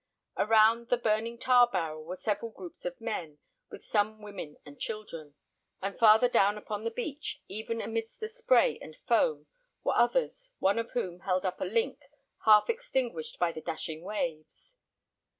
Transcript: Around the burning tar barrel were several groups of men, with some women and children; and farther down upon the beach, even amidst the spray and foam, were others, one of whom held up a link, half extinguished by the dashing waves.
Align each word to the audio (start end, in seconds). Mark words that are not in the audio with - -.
Around 0.35 0.89
the 0.89 0.97
burning 0.97 1.37
tar 1.37 1.69
barrel 1.71 2.03
were 2.03 2.15
several 2.17 2.49
groups 2.49 2.85
of 2.85 2.99
men, 2.99 3.37
with 3.69 3.85
some 3.85 4.19
women 4.19 4.57
and 4.65 4.79
children; 4.81 5.35
and 5.79 5.95
farther 5.99 6.27
down 6.27 6.57
upon 6.57 6.83
the 6.83 6.89
beach, 6.89 7.39
even 7.47 7.79
amidst 7.79 8.19
the 8.19 8.27
spray 8.27 8.79
and 8.79 8.97
foam, 9.07 9.45
were 9.83 9.93
others, 9.93 10.53
one 10.57 10.79
of 10.79 10.89
whom 10.93 11.19
held 11.19 11.45
up 11.45 11.61
a 11.61 11.65
link, 11.65 11.99
half 12.45 12.67
extinguished 12.67 13.37
by 13.37 13.51
the 13.51 13.61
dashing 13.61 14.01
waves. 14.01 14.73